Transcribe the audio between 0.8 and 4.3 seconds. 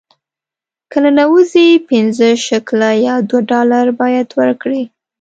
که ننوځې پنځه شکله یا دوه ډالره باید